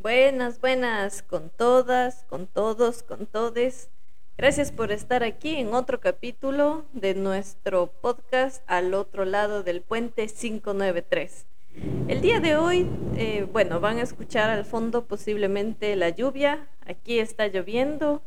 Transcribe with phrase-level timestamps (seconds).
[0.00, 3.90] Buenas, buenas, con todas, con todos, con todes.
[4.36, 10.28] Gracias por estar aquí en otro capítulo de nuestro podcast Al otro lado del puente
[10.28, 11.46] 593.
[12.06, 16.68] El día de hoy, eh, bueno, van a escuchar al fondo posiblemente la lluvia.
[16.86, 18.22] Aquí está lloviendo,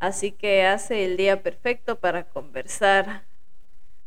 [0.00, 3.22] así que hace el día perfecto para conversar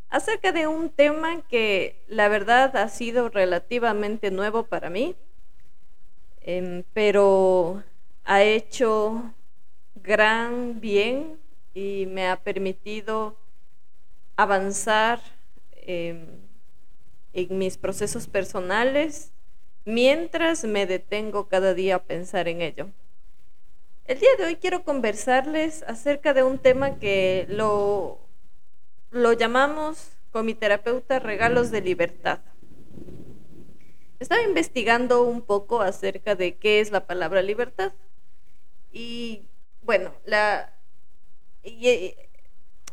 [0.09, 5.15] acerca de un tema que la verdad ha sido relativamente nuevo para mí,
[6.41, 7.83] em, pero
[8.23, 9.33] ha hecho
[9.95, 11.39] gran bien
[11.73, 13.35] y me ha permitido
[14.35, 15.19] avanzar
[15.73, 16.25] em,
[17.33, 19.31] en mis procesos personales
[19.85, 22.89] mientras me detengo cada día a pensar en ello.
[24.05, 28.19] El día de hoy quiero conversarles acerca de un tema que lo
[29.11, 32.39] lo llamamos con mi terapeuta regalos de libertad.
[34.21, 37.91] Estaba investigando un poco acerca de qué es la palabra libertad.
[38.91, 39.47] Y
[39.81, 40.71] bueno, la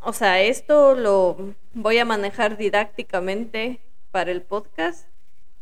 [0.01, 5.07] o sea, esto lo voy a manejar didácticamente para el podcast.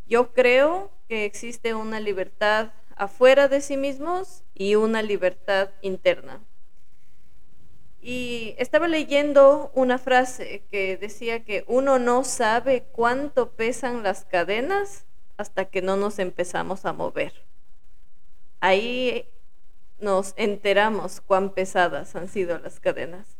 [0.08, 6.39] Yo creo que existe una libertad afuera de sí mismos y una libertad interna.
[8.00, 15.06] Y estaba leyendo una frase que decía que uno no sabe cuánto pesan las cadenas
[15.38, 17.33] hasta que no nos empezamos a mover.
[18.59, 19.25] Ahí
[19.99, 23.38] nos enteramos cuán pesadas han sido las cadenas.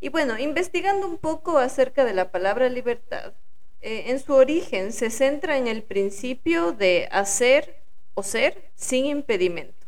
[0.00, 3.34] Y bueno, investigando un poco acerca de la palabra libertad,
[3.80, 7.82] eh, en su origen se centra en el principio de hacer
[8.14, 9.78] o ser sin impedimento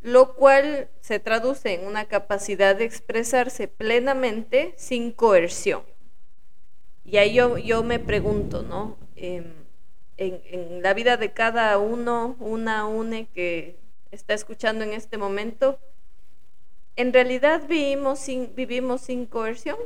[0.00, 5.82] lo cual se traduce en una capacidad de expresarse plenamente sin coerción.
[7.04, 8.96] Y ahí yo, yo me pregunto, ¿no?
[9.16, 9.52] Em,
[10.18, 13.78] en, la vida de cada uno, una, une que
[14.10, 15.78] está escuchando en este momento,
[16.96, 19.78] ¿en realidad vivimos sin, vivimos sin coerción?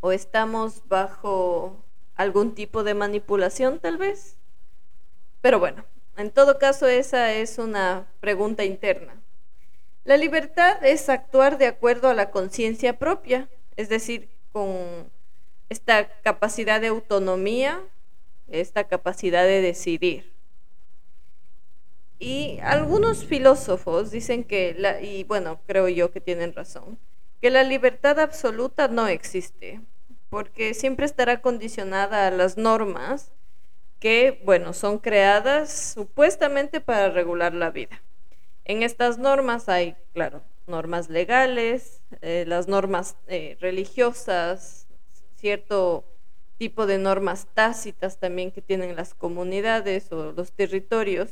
[0.00, 1.76] ¿O estamos bajo
[2.16, 4.36] algún tipo de manipulación tal vez?
[5.42, 5.84] Pero bueno,
[6.16, 9.14] en todo caso, esa es una pregunta interna.
[10.04, 15.10] La libertad es actuar de acuerdo a la conciencia propia, es decir, con
[15.68, 17.80] esta capacidad de autonomía,
[18.50, 20.32] esta capacidad de decidir.
[22.18, 26.98] Y algunos filósofos dicen que, la, y bueno, creo yo que tienen razón,
[27.40, 29.80] que la libertad absoluta no existe,
[30.28, 33.32] porque siempre estará condicionada a las normas
[33.98, 38.02] que, bueno, son creadas supuestamente para regular la vida.
[38.64, 44.86] En estas normas hay, claro, normas legales, eh, las normas eh, religiosas,
[45.36, 46.04] cierto
[46.60, 51.30] tipo de normas tácitas también que tienen las comunidades o los territorios.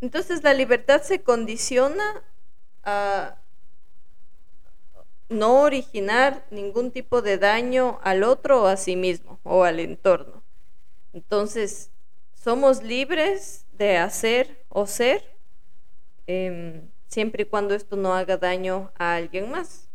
[0.00, 2.24] Entonces la libertad se condiciona
[2.82, 3.36] a
[5.28, 10.42] no originar ningún tipo de daño al otro o a sí mismo o al entorno.
[11.12, 11.90] Entonces,
[12.32, 15.22] somos libres de hacer o ser,
[16.26, 19.87] em, siempre y cuando esto no haga daño a alguien más.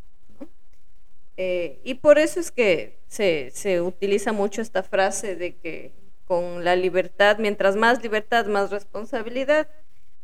[1.38, 5.92] Eh, y por eso es que se, se utiliza mucho esta frase de que
[6.26, 9.68] con la libertad, mientras más libertad, más responsabilidad,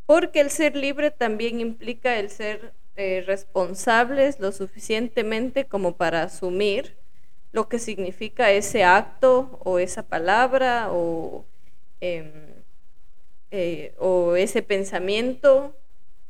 [0.06, 6.98] porque el ser libre también implica el ser eh, responsables lo suficientemente como para asumir
[7.52, 11.46] lo que significa ese acto o esa palabra o,
[12.02, 12.32] em,
[13.52, 15.76] eh, o ese pensamiento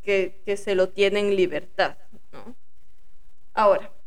[0.04, 1.96] que, se lo tiene en libertad.
[3.54, 3.99] Ahora, e,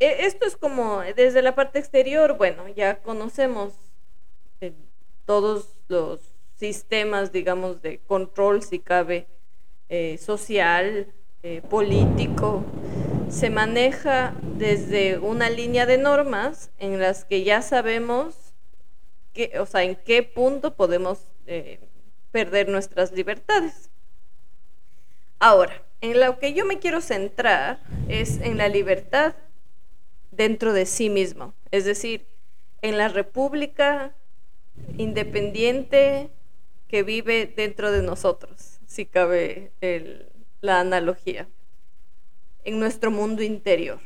[0.00, 3.74] esto es como desde la parte exterior, bueno, ya conocemos
[4.60, 4.72] eh,
[5.26, 6.20] todos los
[6.56, 9.26] sistemas, digamos, de control, si cabe,
[9.88, 11.12] eh, social,
[11.70, 12.62] político,
[13.30, 18.34] se maneja desde una línea de normas en las que ya sabemos
[19.32, 21.80] que, o sea, en qué punto podemos eh,
[22.32, 23.90] perder nuestras libertades.
[25.38, 29.34] Ahora, en lo que yo me quiero centrar es en la libertad
[30.30, 32.26] dentro de sí mismo, es decir,
[32.82, 34.14] en la república
[34.96, 36.30] independiente
[36.88, 39.72] que vive dentro de nosotros, si cabe
[40.60, 41.48] la analogía
[42.64, 44.00] en nuestro mundo interior.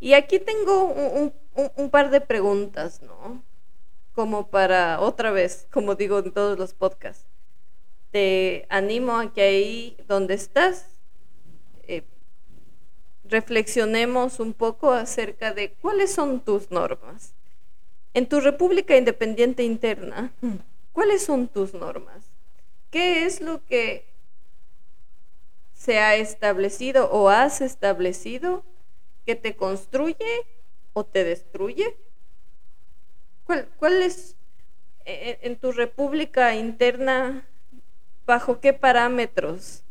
[0.00, 3.44] Y aquí tengo un, par de preguntas, ¿no?
[4.14, 7.26] Como para, otra vez, como digo en todos los podcasts,
[8.10, 10.91] te animo a que ahí donde estás,
[13.24, 17.34] reflexionemos un poco acerca de cuáles son tus normas.
[18.14, 20.32] En tu República Independiente Interna,
[20.92, 22.24] ¿cuáles son tus normas?
[22.90, 24.06] ¿Qué es lo que
[25.72, 28.64] se ha establecido o has establecido
[29.24, 30.46] que te construye
[30.92, 31.96] o te destruye?
[33.44, 34.36] ¿Cuál, es
[35.04, 37.46] e, e, en tu república interna,
[38.26, 39.82] bajo qué parámetros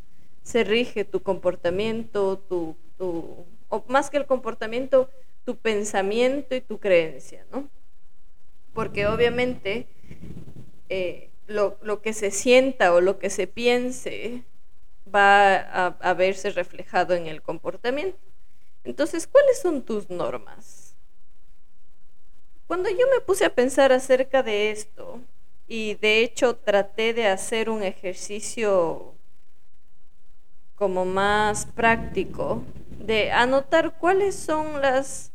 [0.44, 5.10] se rige tu comportamiento, tu, tu, o más que el comportamiento,
[5.44, 7.68] tu pensamiento y tu creencia, ¿no?
[8.76, 9.88] Porque obviamente
[10.88, 14.44] eh, lo, lo, que se sienta o lo que se piense
[15.14, 18.20] va a, a verse reflejado en el comportamiento.
[18.84, 20.96] Entonces, ¿cuáles son tus normas?
[22.68, 25.20] Cuando yo me puse a pensar acerca de esto,
[25.68, 29.16] y de hecho traté de hacer un ejercicio
[30.76, 32.64] como más práctico,
[33.06, 35.32] de anotar cuáles son las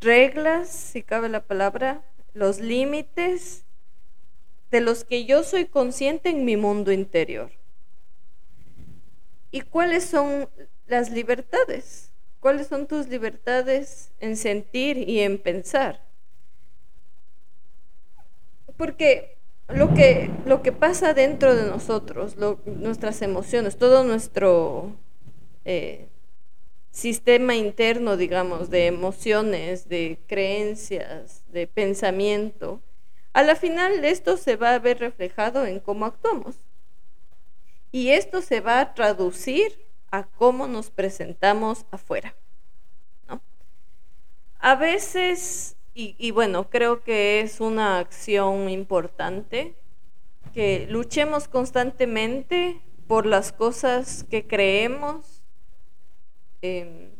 [0.00, 2.02] reglas, si cabe la palabra,
[2.34, 3.64] los límites
[4.70, 7.50] de los que yo soy consciente en mi mundo interior.
[9.50, 10.48] ¿Y cuáles son
[10.86, 12.12] las libertades?
[12.40, 16.04] ¿Cuáles son tus libertades en sentir y en pensar?
[18.76, 22.36] Porque lo que, lo que pasa dentro de nosotros,
[22.66, 24.92] nuestras emociones, todo nuestro
[25.64, 26.08] eh,
[26.90, 32.80] sistema interno, digamos, de emociones, de creencias, de pensamiento,
[33.32, 36.56] a la final esto se va a ver reflejado en cómo actuamos.
[37.92, 39.78] Y esto se va a traducir
[40.10, 42.34] a cómo nos presentamos afuera.
[44.58, 49.76] A veces, y, y bueno, creo que es una acción importante,
[50.52, 55.37] que luchemos constantemente por las cosas que creemos
[56.62, 57.10] em,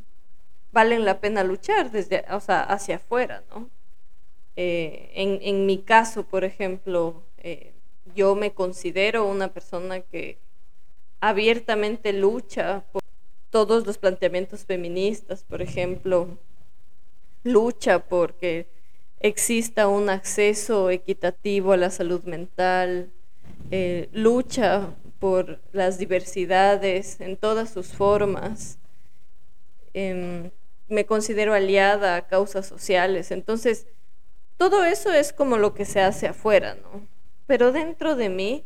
[0.72, 3.68] valen la pena luchar desde, o sea, hacia afuera, ¿no?
[4.56, 7.72] Eh, en, en, mi caso, por ejemplo, eh,
[8.14, 10.38] yo me considero una persona que
[11.20, 13.02] abiertamente lucha por
[13.50, 16.38] todos los planteamientos feministas, por ejemplo,
[17.44, 18.66] lucha porque
[19.20, 23.10] exista un acceso equitativo a la salud mental,
[23.70, 28.78] eh, lucha por las diversidades en todas sus formas.
[29.94, 30.50] Em,
[30.88, 33.30] me considero aliada a causas sociales.
[33.30, 33.86] Entonces,
[34.56, 37.06] todo eso es como lo que se hace afuera, ¿no?
[37.46, 38.64] Pero dentro de mí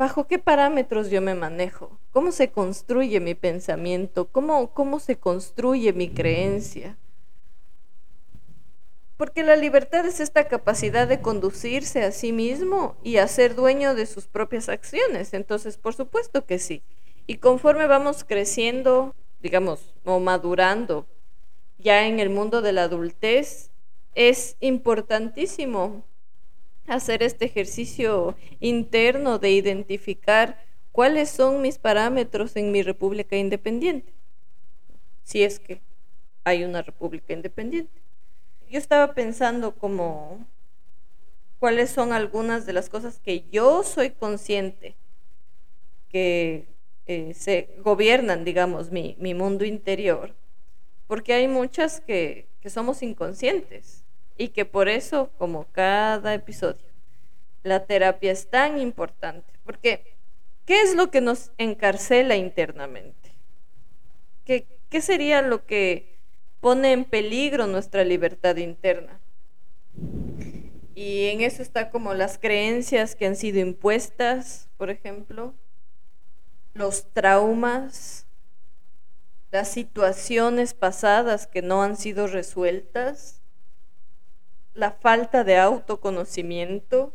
[0.00, 2.00] ¿Bajo qué parámetros yo me manejo?
[2.10, 4.28] ¿Cómo se construye mi pensamiento?
[4.32, 6.96] ¿Cómo, cómo se construye mi creencia?
[9.18, 13.94] Porque la libertad es esta capacidad de conducirse a sí mismo y a ser dueño
[13.94, 15.34] de sus propias acciones.
[15.34, 16.82] Entonces, por supuesto que sí.
[17.26, 21.06] Y conforme vamos creciendo, digamos, o madurando
[21.78, 23.70] ya en el mundo de la adultez,
[24.14, 26.04] es importantísimo
[26.86, 34.12] hacer este ejercicio interno de identificar cuáles son mis parámetros en mi república independiente,
[35.22, 35.80] si es que
[36.44, 38.00] hay una república independiente.
[38.68, 40.46] Yo estaba pensando como
[41.58, 44.96] cuáles son algunas de las cosas que yo soy consciente
[46.08, 46.66] que
[47.10, 50.32] eh, se gobiernan, digamos, mi, mi, mundo interior,
[51.08, 54.04] porque hay muchas que, que somos inconscientes
[54.38, 56.86] y que por eso, como cada episodio,
[57.64, 59.52] la terapia es tan importante.
[59.64, 60.04] Porque,
[60.66, 63.32] ¿qué es lo que nos encarcela internamente?
[64.44, 66.16] ¿Qué, qué sería lo que
[66.60, 69.18] pone en peligro nuestra libertad interna?
[70.94, 75.56] Y en eso está como las creencias que han sido impuestas, por ejemplo,
[76.74, 78.26] los traumas,
[79.50, 83.40] las situaciones pasadas que no han sido resueltas,
[84.74, 87.14] la falta de autoconocimiento,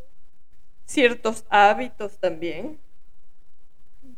[0.85, 2.79] ciertos hábitos también,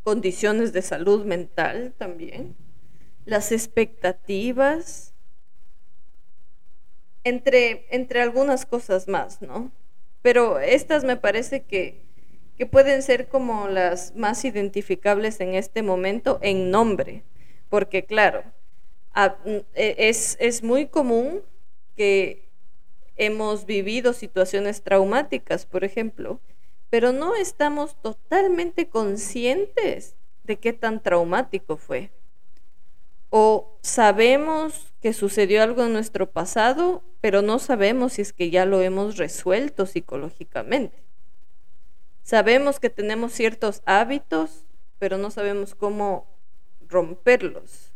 [0.04, 2.56] condiciones de salud mental también,
[3.26, 5.14] las expectativas,
[7.24, 9.72] entre, entre algunas cosas más, ¿no?
[10.22, 12.07] Pero estas me parece que,
[12.58, 17.24] que pueden ser como las más identificables en este momento en nombre,
[17.70, 18.44] porque claro,
[19.46, 21.44] e, es, es muy común
[21.96, 22.50] que
[23.16, 26.40] hemos vivido situaciones traumáticas, por ejemplo,
[26.90, 32.12] pero no estamos totalmente conscientes de qué tan traumático fue.
[33.30, 38.66] O sabemos que sucedió algo en nuestro pasado, pero no sabemos si es que ya
[38.66, 41.07] lo hemos resuelto psicológicamente.
[42.28, 44.66] Sabemos que tenemos ciertos hábitos,
[45.00, 46.28] pero no sabemos cómo
[46.90, 47.94] romperlos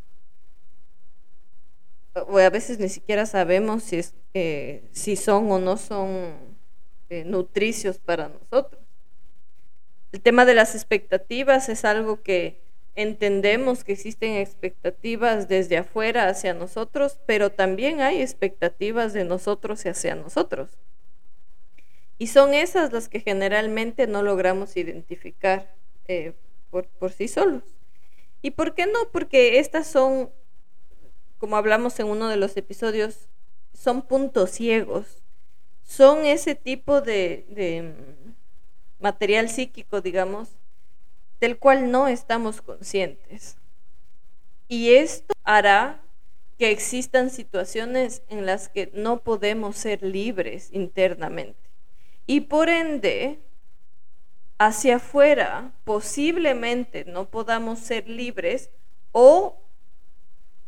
[2.13, 4.01] o a veces ni siquiera sabemos si,
[4.33, 6.33] eh, son o no son
[7.09, 8.81] eh, nutricios para nosotros.
[10.13, 12.61] El tema de las expectativas es algo que
[12.95, 20.15] entendemos que existen expectativas desde afuera hacia nosotros, pero también hay expectativas de nosotros hacia
[20.15, 20.77] nosotros.
[22.21, 25.73] Y son esas las que generalmente no logramos identificar
[26.07, 26.33] eh,
[26.69, 27.63] por, sí solos.
[28.43, 29.09] ¿Y por qué no?
[29.11, 30.29] Porque estas son,
[31.39, 33.27] como hablamos en uno de los episodios,
[33.73, 35.23] son puntos ciegos.
[35.81, 40.49] Son ese tipo de, de mm, material psíquico, digamos,
[41.39, 43.57] del cual no estamos conscientes.
[44.67, 46.03] Y esto hará
[46.59, 51.70] que existan situaciones en las que no podemos ser libres internamente.
[52.27, 53.39] Y por ende,
[54.57, 58.69] hacia afuera posiblemente no podamos ser libres
[59.11, 59.57] o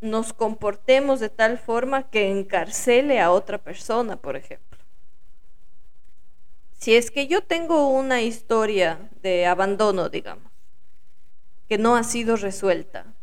[0.02, 4.80] nos comportemos de tal forma que encarcele a otra persona, por ejemplo.
[6.74, 10.52] Si es que yo tengo una historia de abandono, digamos,
[11.70, 13.14] que no ha sido resuelta,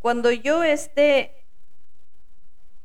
[0.00, 1.44] cuando yo esté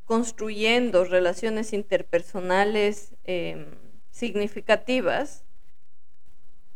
[0.04, 3.83] construyendo relaciones interpersonales em,
[4.14, 5.42] significativas,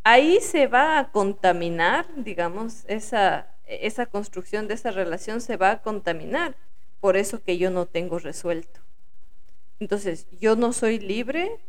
[0.03, 5.83] ahí se va a contaminar, digamos, esa, esa construcción de esa relación se va a
[5.83, 6.57] contaminar
[7.01, 8.81] por eso que yo no tengo resuelto.
[9.79, 11.61] Entonces, yo no soy libre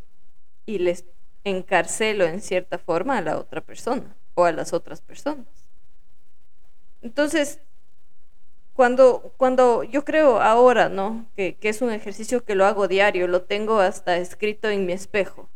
[0.66, 1.06] y les
[1.44, 5.46] encarcelo en cierta forma a la otra persona o a las otras personas.
[7.04, 7.60] Entonces,
[8.74, 11.28] cuando, cuando yo creo ahora, ¿no?
[11.36, 14.94] Que, que es un ejercicio que lo hago diario, lo tengo hasta escrito en mi
[14.94, 15.48] espejo.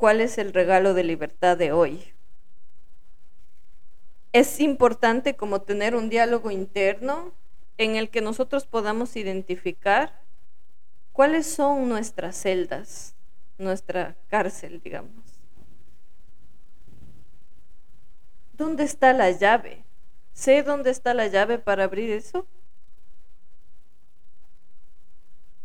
[0.00, 2.14] ¿Cuál es el regalo de libertad de hoy?
[4.32, 7.34] Es importante como tener un diálogo interno
[7.76, 10.22] en el que nosotros podamos identificar
[11.12, 13.14] cuáles son nuestras celdas,
[13.58, 15.38] nuestra cárcel, digamos.
[18.54, 19.84] ¿Dónde está la llave?
[20.32, 22.46] ¿Sé dónde está la llave para abrir eso?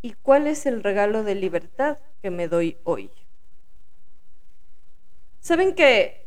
[0.01, 3.09] ¿Y cuál es el regalo de libertad que me doy hoy?
[5.45, 6.25] Saben que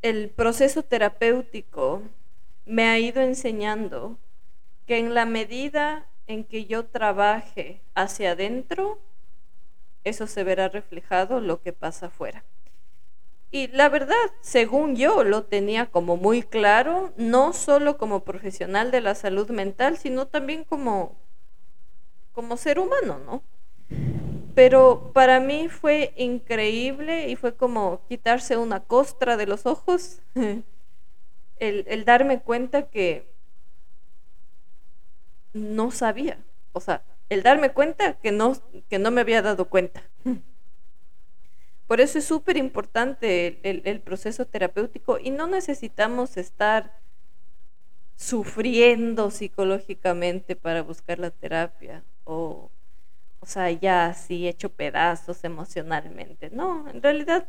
[0.00, 2.00] el proceso terapéutico
[2.64, 4.16] me ha ido enseñando
[4.86, 8.98] que en la medida en que yo trabaje hacia adentro,
[10.02, 12.42] eso se verá reflejado lo que pasa afuera.
[13.50, 19.02] Y la verdad, según yo lo tenía como muy claro, no solo como profesional de
[19.02, 21.14] la salud mental, sino también como,
[22.32, 23.42] como ser humano, ¿no?
[24.56, 30.64] Pero para mí fue increíble y fue como quitarse una costra de los ojos, el,
[31.58, 33.30] el darme cuenta que
[35.52, 36.38] no sabía,
[36.72, 38.56] o sea, el darme cuenta que no,
[38.88, 40.02] que no me había dado cuenta.
[41.86, 46.98] Por eso es súper importante el, proceso terapéutico y no necesitamos estar
[48.16, 52.70] sufriendo psicológicamente para buscar la terapia o,
[53.46, 56.50] o sea, ya así hecho pedazos emocionalmente.
[56.50, 57.48] No, en realidad,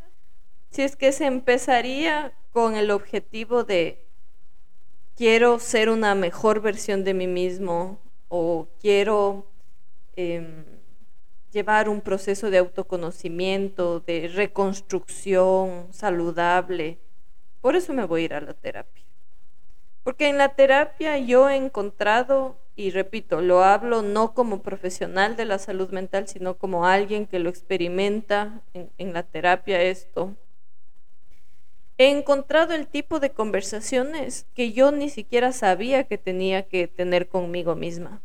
[0.70, 4.06] si es que se empezaría con el objetivo de
[5.16, 8.00] quiero ser una mejor versión de mí mismo
[8.30, 9.48] o quiero...
[10.16, 10.78] Em,
[11.52, 17.00] llevar un proceso de autoconocimiento, de reconstrucción saludable.
[17.62, 19.04] Por eso me voy a ir a la terapia.
[20.04, 25.46] Porque en la terapia yo he encontrado, y repito, lo hablo no como profesional de
[25.46, 30.36] la salud mental, sino como alguien que lo experimenta en, la terapia esto.
[31.98, 37.28] He encontrado el tipo de conversaciones que yo ni siquiera sabía que tenía que tener
[37.28, 38.22] conmigo misma.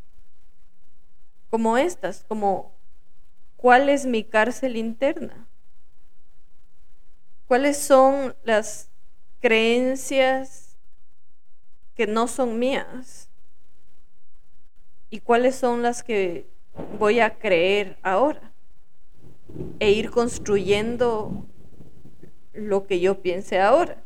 [1.49, 2.73] Como estas, como
[3.63, 5.47] ¿Cuál es mi cárcel interna?
[7.47, 8.91] ¿Cuáles son las
[9.41, 10.77] creencias
[11.95, 13.29] que no son mías?
[15.13, 16.49] ¿Y cuáles son las que
[16.99, 18.51] voy a creer ahora?
[19.79, 21.47] E ir construyendo
[22.55, 24.03] lo que yo piense ahora.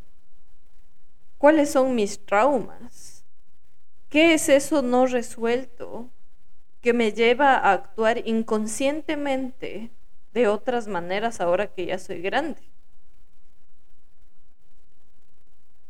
[1.38, 3.24] ¿Cuáles son mis traumas?
[4.08, 6.10] ¿Qué es eso no resuelto
[6.80, 9.92] que me lleva a actuar inconscientemente
[10.34, 12.62] de otras maneras ahora que ya soy grande.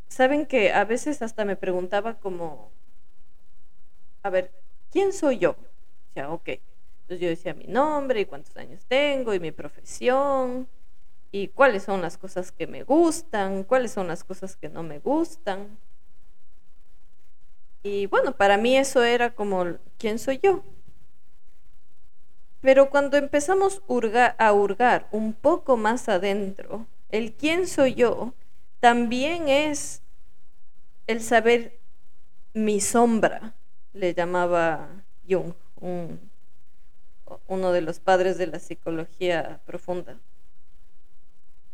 [0.09, 2.71] Saben que a veces hasta me preguntaba como,
[4.23, 4.66] a ver,
[4.97, 5.51] ¿quién soy yo?
[5.51, 6.49] O sea, ok.
[7.03, 10.67] Entonces yo decía mi nombre y cuántos años tengo y mi profesión
[11.31, 14.99] y cuáles son las cosas que me gustan, cuáles son las cosas que no me
[14.99, 15.77] gustan.
[17.83, 19.67] Y bueno, para mí eso era como,
[19.99, 20.63] ¿quién soy yo?
[22.63, 23.83] Pero cuando empezamos
[24.39, 28.33] a hurgar un poco más adentro, El quién soy yo
[28.81, 30.01] también es
[31.07, 31.79] el saber
[32.55, 33.55] mi sombra,
[33.97, 34.89] le llamaba
[35.29, 35.55] Jung,
[37.49, 40.19] uno de los padres de la psicología profunda.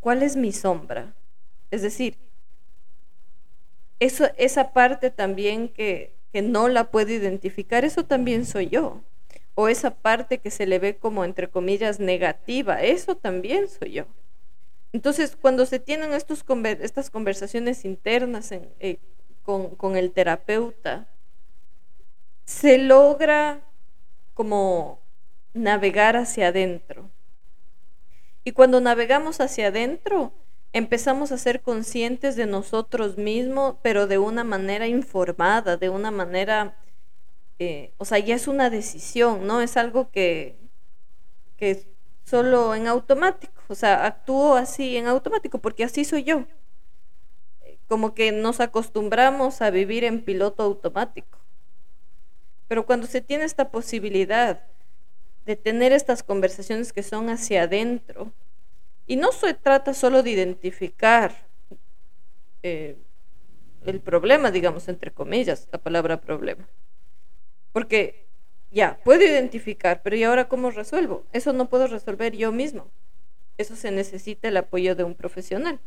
[0.01, 1.15] ¿Cuál es mi sombra?
[1.71, 2.17] Es decir,
[4.01, 9.01] eso, esa parte también que, que no la puedo identificar, eso también soy yo.
[9.55, 14.07] O esa parte que se le ve como, entre comillas, negativa, eso también soy yo.
[14.93, 16.45] Entonces, cuando se tienen estos,
[16.81, 18.99] estas conversaciones internas eh,
[19.43, 21.09] con, el terapeuta,
[22.45, 23.63] se logra
[24.35, 25.01] como
[25.55, 27.11] navegar hacia adentro.
[28.45, 30.33] Y cuando navegamos hacia adentro,
[30.73, 36.77] empezamos a ser conscientes de nosotros mismos, pero de una manera informada, de una manera,
[37.59, 39.61] eh, o sea, ya es una decisión, ¿no?
[39.61, 40.59] Es algo que,
[41.57, 41.87] que
[42.25, 46.47] solo en automático, o sea, actúo así en automático porque así soy yo.
[47.89, 51.42] Como que nos acostumbramos a vivir en piloto automático.
[52.73, 54.63] Pero cuando se tiene esta posibilidad
[55.45, 58.33] de tener estas conversaciones que son hacia adentro,
[59.07, 61.37] y no se trata solo de identificar
[62.63, 62.97] eh,
[63.85, 66.67] el problema, digamos, entre comillas, la palabra problema.
[67.73, 68.25] Porque
[68.71, 71.27] ya, puedo identificar, pero ¿y ahora cómo resuelvo?
[71.35, 72.89] Eso no puedo resolver yo mismo.
[73.59, 75.79] Eso se necesita el apoyo de un profesional.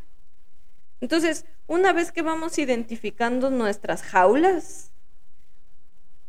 [1.01, 4.91] Entonces, una vez que vamos identificando nuestras jaulas,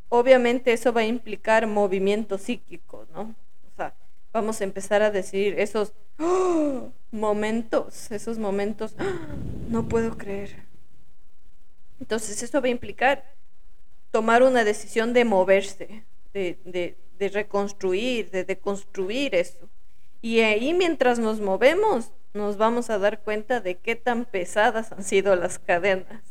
[0.08, 3.34] obviamente eso va a implicar movimiento psíquico, ¿no?
[3.72, 3.94] O sea,
[4.32, 6.90] vamos a empezar a decir esos ¡oh!
[7.10, 9.36] momentos, esos momentos, ¡ah!
[9.68, 10.64] no puedo creer.
[12.00, 13.24] Entonces, eso va a implicar
[14.10, 16.96] tomar una decisión de moverse, de,
[17.32, 19.68] reconstruir, de, de construir eso.
[20.22, 25.02] Y ahí mientras nos movemos, nos vamos a dar cuenta de qué tan pesadas han
[25.02, 26.22] sido las cadenas.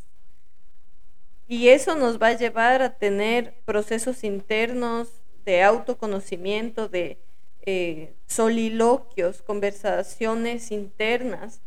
[1.48, 5.08] Y eso nos va a llevar a tener procesos internos
[5.44, 7.18] de autoconocimiento, de
[7.62, 11.60] eh, soliloquios, conversaciones internas,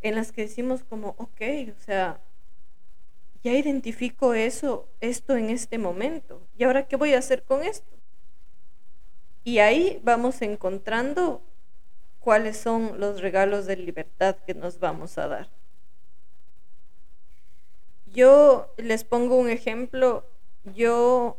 [0.00, 1.40] en las que decimos como, ok,
[1.76, 2.20] o sea,
[3.42, 6.46] ya identifico eso, esto en este momento.
[6.56, 7.96] ¿Y ahora qué voy a hacer con esto?
[9.44, 11.42] Y ahí vamos encontrando
[12.18, 15.57] cuáles son los regalos de libertad que nos vamos a dar.
[18.12, 20.24] Yo les pongo un ejemplo.
[20.74, 21.36] Yo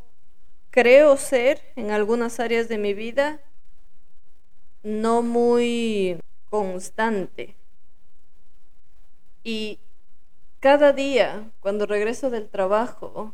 [0.69, 3.41] creo ser en algunas áreas de mi vida
[4.84, 7.55] no muy constante.
[9.43, 9.79] Y
[10.60, 13.34] cada día, cuando regreso del trabajo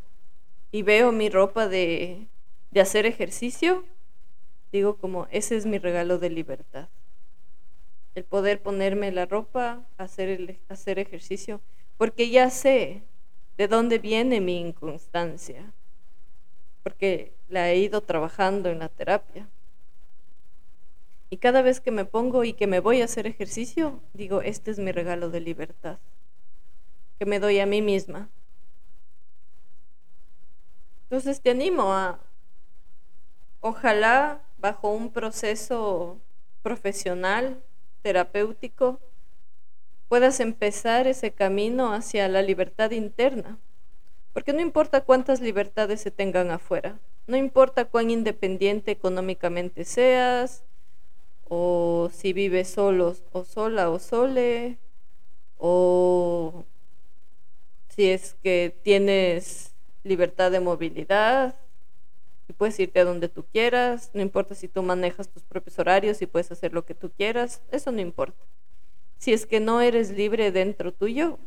[0.71, 2.28] y veo mi ropa de,
[2.80, 3.86] hacer ejercicio,
[4.71, 6.89] digo como, ese es mi regalo de libertad.
[8.15, 11.62] El poder ponerme la ropa, hacer, el, hacer ejercicio,
[11.98, 13.04] porque ya sé
[13.58, 15.72] de dónde viene mi inconstancia,
[16.84, 19.48] porque la he ido trabajando en la terapia.
[21.30, 24.72] Y cada vez que me pongo y que me voy a hacer ejercicio, digo, este
[24.72, 25.98] es mi regalo de libertad
[27.18, 28.30] que me doy a mí misma.
[31.04, 32.20] Entonces te animo a,
[33.62, 36.20] ojalá bajo un proceso
[36.62, 37.62] profesional,
[38.02, 39.00] terapéutico,
[40.08, 43.58] puedas empezar ese camino hacia la libertad interna.
[44.34, 50.63] Porque no importa cuántas libertades se tengan afuera, no importa cuán independiente económicamente seas,
[51.48, 54.78] o si vives solos o sola o sole,
[55.58, 56.65] o
[57.89, 61.56] si es que tienes libertad de movilidad
[62.48, 66.22] y puedes irte a donde tú quieras, no importa si tú manejas tus propios horarios
[66.22, 68.44] y puedes hacer lo que tú quieras, eso no importa.
[69.17, 71.39] Si es que no eres libre dentro tuyo,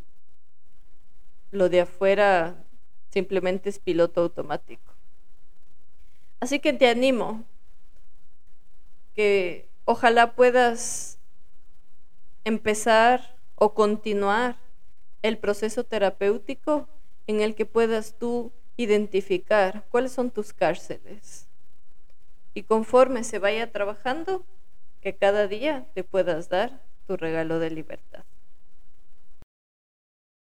[1.50, 2.64] lo de afuera
[3.10, 4.94] simplemente es piloto automático.
[6.40, 7.44] Así que te animo
[9.14, 11.18] que ojalá puedas
[12.44, 14.56] empezar o continuar
[15.22, 16.88] el proceso terapéutico
[17.26, 21.48] en el que puedas tú identificar cuáles son tus cárceles.
[22.54, 24.44] Y conforme se vaya trabajando,
[25.00, 28.24] que cada día te puedas dar tu regalo de libertad.